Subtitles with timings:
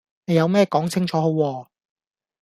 [0.25, 1.67] 你有咩講清楚好喎